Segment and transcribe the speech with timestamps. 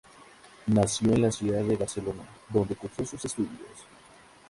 [0.65, 3.85] Nació en la ciudad de Barcelona, donde cursó sus estudios.